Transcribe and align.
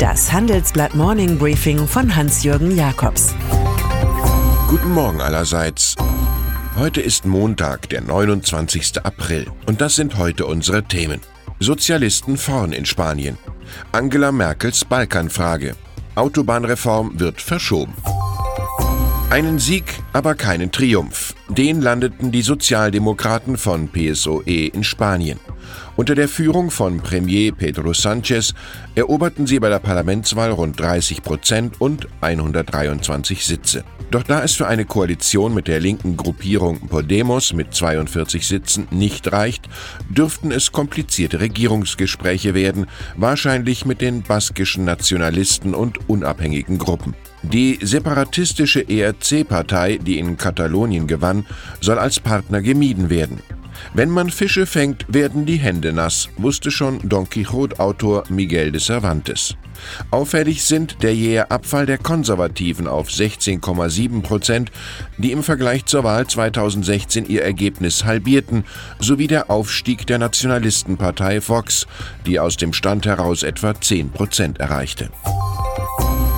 Das 0.00 0.32
Handelsblatt 0.32 0.94
Morning 0.94 1.36
Briefing 1.36 1.86
von 1.86 2.16
Hans-Jürgen 2.16 2.74
Jakobs. 2.74 3.34
Guten 4.66 4.94
Morgen 4.94 5.20
allerseits. 5.20 5.94
Heute 6.74 7.02
ist 7.02 7.26
Montag, 7.26 7.90
der 7.90 8.00
29. 8.00 9.04
April. 9.04 9.48
Und 9.66 9.82
das 9.82 9.96
sind 9.96 10.16
heute 10.16 10.46
unsere 10.46 10.84
Themen. 10.84 11.20
Sozialisten 11.58 12.38
vorn 12.38 12.72
in 12.72 12.86
Spanien. 12.86 13.36
Angela 13.92 14.32
Merkels 14.32 14.86
Balkanfrage. 14.86 15.76
Autobahnreform 16.14 17.20
wird 17.20 17.42
verschoben. 17.42 17.92
Einen 19.28 19.58
Sieg, 19.58 19.84
aber 20.14 20.34
keinen 20.34 20.72
Triumph. 20.72 21.34
Den 21.50 21.82
landeten 21.82 22.32
die 22.32 22.40
Sozialdemokraten 22.40 23.58
von 23.58 23.88
PSOE 23.88 24.68
in 24.68 24.82
Spanien. 24.82 25.38
Unter 25.96 26.14
der 26.14 26.28
Führung 26.28 26.70
von 26.70 26.98
Premier 26.98 27.52
Pedro 27.52 27.90
Sánchez 27.90 28.54
eroberten 28.94 29.46
sie 29.46 29.58
bei 29.58 29.68
der 29.68 29.78
Parlamentswahl 29.78 30.50
rund 30.50 30.78
30 30.80 31.22
Prozent 31.22 31.80
und 31.80 32.08
123 32.20 33.44
Sitze. 33.44 33.84
Doch 34.10 34.24
da 34.24 34.42
es 34.42 34.54
für 34.54 34.66
eine 34.66 34.86
Koalition 34.86 35.54
mit 35.54 35.68
der 35.68 35.78
linken 35.78 36.16
Gruppierung 36.16 36.88
Podemos 36.88 37.52
mit 37.52 37.74
42 37.74 38.46
Sitzen 38.46 38.88
nicht 38.90 39.30
reicht, 39.30 39.68
dürften 40.08 40.50
es 40.50 40.72
komplizierte 40.72 41.38
Regierungsgespräche 41.38 42.54
werden, 42.54 42.86
wahrscheinlich 43.16 43.86
mit 43.86 44.00
den 44.00 44.22
baskischen 44.22 44.84
Nationalisten 44.84 45.74
und 45.74 46.08
unabhängigen 46.08 46.78
Gruppen. 46.78 47.14
Die 47.42 47.78
separatistische 47.80 48.86
ERC-Partei, 48.88 49.98
die 49.98 50.18
in 50.18 50.36
Katalonien 50.36 51.06
gewann, 51.06 51.46
soll 51.80 51.98
als 51.98 52.18
Partner 52.20 52.60
gemieden 52.62 53.10
werden. 53.10 53.40
Wenn 53.94 54.10
man 54.10 54.30
Fische 54.30 54.66
fängt, 54.66 55.04
werden 55.08 55.46
die 55.46 55.56
Hände 55.56 55.92
nass, 55.92 56.28
wusste 56.36 56.70
schon 56.70 57.00
Don 57.08 57.28
Quixote-Autor 57.28 58.24
Miguel 58.28 58.72
de 58.72 58.80
Cervantes. 58.80 59.56
Auffällig 60.10 60.62
sind 60.64 61.02
der 61.02 61.14
jähe 61.14 61.50
Abfall 61.50 61.86
der 61.86 61.98
Konservativen 61.98 62.86
auf 62.86 63.08
16,7 63.08 64.22
Prozent, 64.22 64.70
die 65.18 65.32
im 65.32 65.42
Vergleich 65.42 65.86
zur 65.86 66.04
Wahl 66.04 66.26
2016 66.26 67.26
ihr 67.26 67.42
Ergebnis 67.42 68.04
halbierten, 68.04 68.64
sowie 68.98 69.26
der 69.26 69.50
Aufstieg 69.50 70.06
der 70.06 70.18
Nationalistenpartei 70.18 71.40
Vox, 71.46 71.86
die 72.26 72.38
aus 72.38 72.56
dem 72.56 72.72
Stand 72.72 73.06
heraus 73.06 73.42
etwa 73.42 73.78
10 73.78 74.10
Prozent 74.10 74.60
erreichte. 74.60 75.10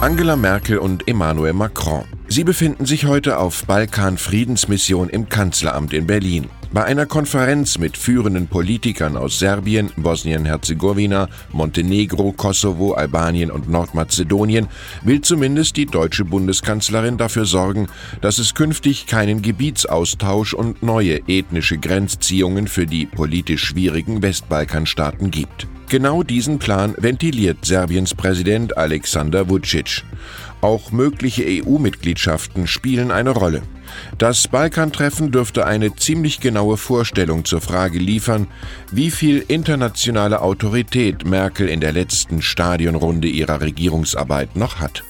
Angela 0.00 0.34
Merkel 0.34 0.78
und 0.78 1.06
Emmanuel 1.06 1.52
Macron. 1.52 2.04
Sie 2.26 2.44
befinden 2.44 2.86
sich 2.86 3.06
heute 3.06 3.38
auf 3.38 3.64
Balkan-Friedensmission 3.66 5.08
im 5.08 5.28
Kanzleramt 5.28 5.92
in 5.92 6.06
Berlin. 6.06 6.48
Bei 6.74 6.84
einer 6.84 7.04
Konferenz 7.04 7.76
mit 7.76 7.98
führenden 7.98 8.46
Politikern 8.46 9.18
aus 9.18 9.38
Serbien, 9.38 9.90
Bosnien-Herzegowina, 9.98 11.28
Montenegro, 11.52 12.32
Kosovo, 12.32 12.94
Albanien 12.94 13.50
und 13.50 13.68
Nordmazedonien 13.68 14.68
will 15.02 15.20
zumindest 15.20 15.76
die 15.76 15.84
deutsche 15.84 16.24
Bundeskanzlerin 16.24 17.18
dafür 17.18 17.44
sorgen, 17.44 17.88
dass 18.22 18.38
es 18.38 18.54
künftig 18.54 19.06
keinen 19.06 19.42
Gebietsaustausch 19.42 20.54
und 20.54 20.82
neue 20.82 21.20
ethnische 21.28 21.76
Grenzziehungen 21.76 22.66
für 22.68 22.86
die 22.86 23.04
politisch 23.04 23.64
schwierigen 23.64 24.22
Westbalkanstaaten 24.22 25.30
gibt. 25.30 25.66
Genau 25.90 26.22
diesen 26.22 26.58
Plan 26.58 26.94
ventiliert 26.96 27.66
Serbiens 27.66 28.14
Präsident 28.14 28.78
Alexander 28.78 29.50
Vucic. 29.50 30.04
Auch 30.62 30.90
mögliche 30.90 31.44
EU-Mitgliedschaften 31.46 32.66
spielen 32.66 33.10
eine 33.10 33.30
Rolle. 33.30 33.60
Das 34.18 34.48
Balkantreffen 34.48 35.30
dürfte 35.30 35.66
eine 35.66 35.94
ziemlich 35.96 36.40
genaue 36.40 36.76
Vorstellung 36.76 37.44
zur 37.44 37.60
Frage 37.60 37.98
liefern, 37.98 38.46
wie 38.90 39.10
viel 39.10 39.44
internationale 39.46 40.42
Autorität 40.42 41.24
Merkel 41.24 41.68
in 41.68 41.80
der 41.80 41.92
letzten 41.92 42.42
Stadionrunde 42.42 43.28
ihrer 43.28 43.60
Regierungsarbeit 43.60 44.56
noch 44.56 44.80
hat. 44.80 45.02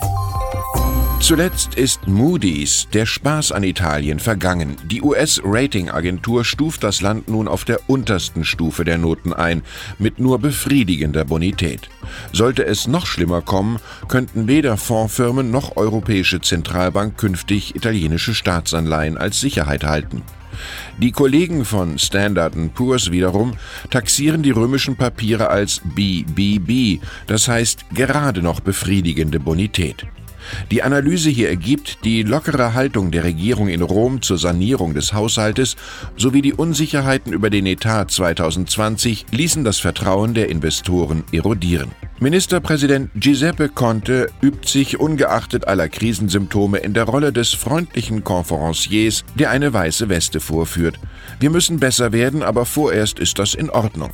Zuletzt 1.23 1.77
ist 1.77 2.09
Moody's, 2.09 2.89
der 2.93 3.07
Spaß 3.07 3.53
an 3.53 3.63
Italien, 3.63 4.19
vergangen. 4.19 4.75
Die 4.85 5.03
US-Ratingagentur 5.03 6.45
stuft 6.45 6.83
das 6.83 7.01
Land 7.01 7.29
nun 7.29 7.47
auf 7.47 7.65
der 7.65 7.89
untersten 7.89 8.45
Stufe 8.45 8.85
der 8.85 8.99
Noten 8.99 9.33
ein, 9.33 9.63
mit 10.01 10.19
nur 10.19 10.41
befriedigender 10.41 11.25
Bonität. 11.25 11.89
Sollte 12.33 12.67
es 12.67 12.89
noch 12.89 13.07
schlimmer 13.07 13.41
kommen, 13.41 13.79
könnten 14.09 14.49
weder 14.49 14.77
Fondsfirmen 14.77 15.53
noch 15.53 15.77
Europäische 15.77 16.41
Zentralbank 16.41 17.17
künftig 17.17 17.77
italienische 17.77 18.35
Staatsanleihen 18.35 19.17
als 19.17 19.41
Sicherheit 19.41 19.85
halten. 19.85 20.23
Die 20.99 21.13
Kollegen 21.13 21.65
von 21.65 22.01
Standard 22.01 22.55
Poor's 22.75 23.13
wiederum 23.13 23.53
taxieren 23.91 24.43
die 24.43 24.51
römischen 24.51 24.97
Papiere 24.97 25.51
als 25.51 25.83
BBB, 25.95 27.01
das 27.29 27.47
heißt 27.47 27.85
gerade 27.95 28.43
noch 28.43 28.59
befriedigende 28.59 29.39
Bonität. 29.39 30.05
Die 30.71 30.83
Analyse 30.83 31.31
hier 31.31 31.49
ergibt, 31.49 32.05
die 32.05 32.23
lockere 32.23 32.75
Haltung 32.75 33.11
der 33.11 33.25
Regierung 33.25 33.69
in 33.69 33.83
Rom 33.83 34.23
zur 34.23 34.39
Sanierung 34.39 34.95
des 34.95 35.13
Haushaltes 35.13 35.77
sowie 36.17 36.43
die 36.43 36.53
Unsicherheiten 36.53 37.33
über 37.33 37.51
den 37.51 37.67
Etat 37.67 38.11
2020 38.11 39.27
ließen 39.31 39.65
das 39.65 39.79
Vertrauen 39.79 40.35
der 40.35 40.49
Investoren 40.49 41.25
erodieren. 41.33 41.91
Ministerpräsident 42.21 43.11
Giuseppe 43.17 43.69
Conte 43.69 44.29
übt 44.41 44.69
sich 44.69 45.01
ungeachtet 45.01 45.67
aller 45.67 45.89
Krisensymptome 45.89 46.79
in 46.79 46.95
der 46.95 47.05
Rolle 47.05 47.33
des 47.33 47.53
freundlichen 47.53 48.23
Konferenciers, 48.23 49.25
der 49.35 49.51
eine 49.51 49.73
weiße 49.73 50.09
Weste 50.09 50.39
vorführt. 50.39 51.01
Wir 51.41 51.51
müssen 51.51 51.81
besser 51.81 52.13
werden, 52.13 52.45
aber 52.45 52.65
vorerst 52.65 53.19
ist 53.19 53.41
das 53.41 53.55
in 53.55 53.71
Ordnung. 53.71 54.11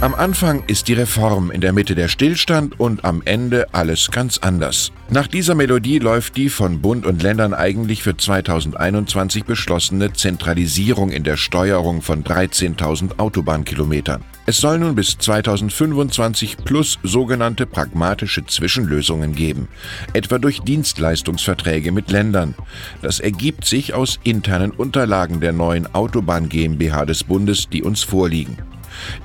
Am 0.00 0.14
Anfang 0.14 0.62
ist 0.68 0.86
die 0.86 0.92
Reform, 0.92 1.50
in 1.50 1.60
der 1.60 1.72
Mitte 1.72 1.96
der 1.96 2.06
Stillstand 2.06 2.78
und 2.78 3.04
am 3.04 3.20
Ende 3.24 3.66
alles 3.74 4.12
ganz 4.12 4.38
anders. 4.38 4.92
Nach 5.10 5.26
dieser 5.26 5.56
Melodie 5.56 5.98
läuft 5.98 6.36
die 6.36 6.50
von 6.50 6.80
Bund 6.80 7.04
und 7.04 7.20
Ländern 7.20 7.52
eigentlich 7.52 8.04
für 8.04 8.16
2021 8.16 9.44
beschlossene 9.44 10.12
Zentralisierung 10.12 11.10
in 11.10 11.24
der 11.24 11.36
Steuerung 11.36 12.00
von 12.00 12.22
13.000 12.22 13.18
Autobahnkilometern. 13.18 14.22
Es 14.46 14.58
soll 14.58 14.78
nun 14.78 14.94
bis 14.94 15.18
2025 15.18 16.58
plus 16.64 17.00
sogenannte 17.02 17.66
pragmatische 17.66 18.46
Zwischenlösungen 18.46 19.34
geben, 19.34 19.66
etwa 20.12 20.38
durch 20.38 20.60
Dienstleistungsverträge 20.60 21.90
mit 21.90 22.12
Ländern. 22.12 22.54
Das 23.02 23.18
ergibt 23.18 23.64
sich 23.64 23.94
aus 23.94 24.20
internen 24.22 24.70
Unterlagen 24.70 25.40
der 25.40 25.52
neuen 25.52 25.92
Autobahn 25.92 26.48
GmbH 26.48 27.04
des 27.04 27.24
Bundes, 27.24 27.68
die 27.68 27.82
uns 27.82 28.04
vorliegen. 28.04 28.58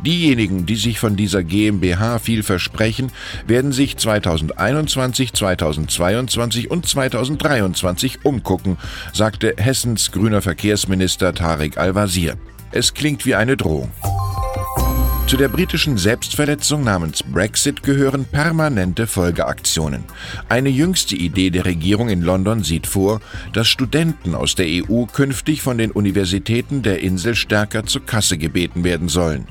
Diejenigen, 0.06 0.66
die 0.66 0.76
sich 0.76 1.00
von 1.00 1.16
dieser 1.16 1.44
GmbH 1.44 2.20
viel 2.20 2.44
versprechen, 2.44 3.12
werden 3.48 3.72
sich 3.72 3.98
2021, 3.98 5.34
2022 5.34 6.72
und 6.72 6.86
2023 6.86 8.26
umgucken, 8.26 8.78
sagte 9.14 9.56
Hessens 9.58 10.12
grüner 10.12 10.42
Verkehrsminister 10.42 11.34
Tarek 11.34 11.78
Al-Wazir. 11.78 12.36
Es 12.72 12.94
klingt 12.94 13.26
wie 13.26 13.36
eine 13.36 13.56
Drohung. 13.56 13.92
Zu 15.34 15.38
der 15.38 15.48
britischen 15.48 15.98
Selbstverletzung 15.98 16.84
namens 16.84 17.24
Brexit 17.24 17.82
gehören 17.82 18.26
permanente 18.26 19.08
Folgeaktionen. 19.08 20.04
Eine 20.48 20.70
jüngste 20.70 21.16
Idee 21.16 21.50
der 21.50 21.66
Regierung 21.66 22.10
in 22.10 22.22
London 22.22 22.64
sieht 22.64 22.86
vor, 22.86 23.20
dass 23.52 23.68
Studenten 23.68 24.36
aus 24.36 24.54
der 24.54 24.68
EU 24.68 25.06
künftig 25.06 25.62
von 25.62 25.78
den 25.80 25.92
Universitäten 25.92 26.84
der 26.84 27.00
Insel 27.00 27.34
stärker 27.34 27.86
zur 27.86 28.06
Kasse 28.06 28.38
gebeten 28.38 28.84
werden 28.84 29.10
sollen. 29.10 29.48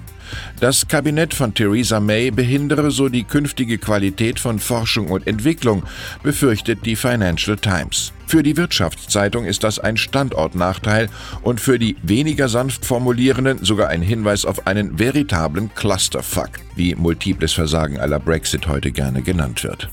Das 0.60 0.86
Kabinett 0.88 1.34
von 1.34 1.54
Theresa 1.54 2.00
May 2.00 2.30
behindere 2.30 2.90
so 2.90 3.08
die 3.08 3.24
künftige 3.24 3.78
Qualität 3.78 4.38
von 4.38 4.58
Forschung 4.58 5.08
und 5.10 5.26
Entwicklung, 5.26 5.82
befürchtet 6.22 6.84
die 6.84 6.96
Financial 6.96 7.56
Times. 7.56 8.12
Für 8.26 8.42
die 8.42 8.56
Wirtschaftszeitung 8.56 9.44
ist 9.44 9.62
das 9.62 9.78
ein 9.78 9.96
Standortnachteil 9.96 11.08
und 11.42 11.60
für 11.60 11.78
die 11.78 11.96
weniger 12.02 12.48
sanft 12.48 12.86
formulierenden 12.86 13.64
sogar 13.64 13.88
ein 13.88 14.02
Hinweis 14.02 14.44
auf 14.44 14.66
einen 14.66 14.98
veritablen 14.98 15.74
Clusterfuck, 15.74 16.50
wie 16.74 16.94
multiples 16.94 17.52
Versagen 17.52 17.98
aller 17.98 18.18
Brexit 18.18 18.66
heute 18.68 18.90
gerne 18.90 19.22
genannt 19.22 19.64
wird. 19.64 19.90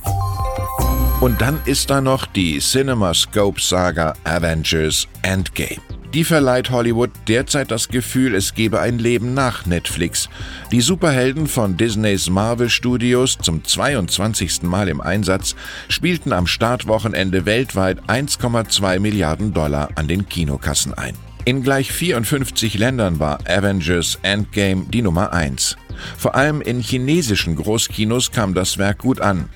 Und 1.19 1.41
dann 1.41 1.59
ist 1.65 1.89
da 1.89 1.99
noch 1.99 2.25
die 2.25 2.59
CinemaScope-Saga 2.59 4.13
Avengers 4.23 5.05
Endgame. 5.21 5.98
Die 6.15 6.23
verleiht 6.23 6.71
Hollywood 6.71 7.11
derzeit 7.27 7.69
das 7.69 7.87
Gefühl, 7.87 8.33
es 8.33 8.55
gebe 8.55 8.79
ein 8.79 8.97
Leben 8.97 9.35
nach 9.35 9.67
Netflix. 9.67 10.27
Die 10.71 10.81
Superhelden 10.81 11.45
von 11.45 11.77
Disneys 11.77 12.31
Marvel 12.31 12.67
Studios 12.69 13.37
zum 13.39 13.63
22. 13.63 14.63
Mal 14.63 14.89
im 14.89 15.01
Einsatz 15.01 15.55
spielten 15.87 16.33
am 16.33 16.47
Startwochenende 16.47 17.45
weltweit 17.45 18.01
1,2 18.07 18.99
Milliarden 18.99 19.53
Dollar 19.53 19.89
an 19.95 20.07
den 20.07 20.27
Kinokassen 20.27 20.95
ein. 20.95 21.13
In 21.45 21.61
gleich 21.61 21.91
54 21.91 22.79
Ländern 22.79 23.19
war 23.19 23.39
Avengers 23.47 24.17
Endgame 24.23 24.85
die 24.89 25.03
Nummer 25.03 25.31
1. 25.31 25.77
Vor 26.17 26.33
allem 26.33 26.61
in 26.61 26.79
chinesischen 26.79 27.55
Großkinos 27.55 28.31
kam 28.31 28.55
das 28.55 28.79
Werk 28.79 28.97
gut 28.99 29.21
an. 29.21 29.49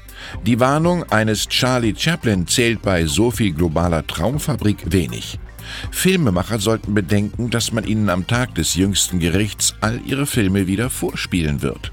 Die 0.46 0.60
Warnung 0.60 1.04
eines 1.12 1.48
Charlie 1.48 1.96
Chaplin 1.98 2.46
zählt 2.46 2.84
bei 2.84 3.06
so 3.08 3.32
viel 3.32 3.54
globaler 3.54 4.06
Traumfabrik 4.06 4.92
wenig. 4.92 5.40
Filmemacher 5.92 6.60
sollten 6.60 6.94
bedenken, 6.94 7.50
dass 7.50 7.72
man 7.72 7.86
ihnen 7.86 8.10
am 8.10 8.28
Tag 8.28 8.56
des 8.56 8.76
jüngsten 8.76 9.20
Gerichts 9.20 9.76
all 9.82 10.00
ihre 10.06 10.26
Filme 10.26 10.68
wieder 10.68 10.90
vorspielen 10.90 11.62
wird. 11.62 11.92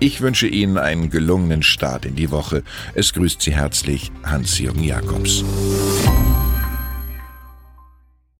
Ich 0.00 0.20
wünsche 0.20 0.46
Ihnen 0.48 0.78
einen 0.78 1.10
gelungenen 1.10 1.62
Start 1.62 2.04
in 2.04 2.16
die 2.16 2.30
Woche. 2.30 2.62
Es 2.94 3.12
grüßt 3.12 3.40
Sie 3.40 3.54
herzlich 3.54 4.10
Hans-Jürgen 4.24 4.82
Jakobs. 4.82 5.44